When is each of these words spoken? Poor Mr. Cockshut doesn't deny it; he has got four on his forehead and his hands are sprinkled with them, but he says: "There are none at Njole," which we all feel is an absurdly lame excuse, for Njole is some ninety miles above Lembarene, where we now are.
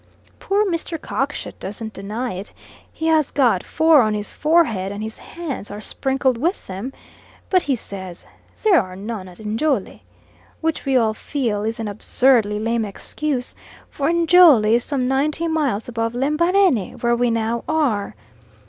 Poor 0.39 0.65
Mr. 0.65 0.99
Cockshut 0.99 1.59
doesn't 1.59 1.93
deny 1.93 2.33
it; 2.33 2.53
he 2.91 3.05
has 3.05 3.29
got 3.29 3.61
four 3.63 4.01
on 4.01 4.15
his 4.15 4.31
forehead 4.31 4.91
and 4.91 5.03
his 5.03 5.19
hands 5.19 5.69
are 5.69 5.79
sprinkled 5.79 6.39
with 6.39 6.65
them, 6.65 6.91
but 7.51 7.61
he 7.61 7.75
says: 7.75 8.25
"There 8.63 8.81
are 8.81 8.95
none 8.95 9.27
at 9.27 9.37
Njole," 9.37 9.99
which 10.59 10.85
we 10.85 10.97
all 10.97 11.13
feel 11.13 11.61
is 11.63 11.79
an 11.79 11.87
absurdly 11.87 12.57
lame 12.57 12.83
excuse, 12.83 13.53
for 13.91 14.09
Njole 14.11 14.65
is 14.73 14.83
some 14.83 15.07
ninety 15.07 15.47
miles 15.47 15.87
above 15.87 16.15
Lembarene, 16.15 16.97
where 17.03 17.15
we 17.15 17.29
now 17.29 17.63
are. 17.67 18.15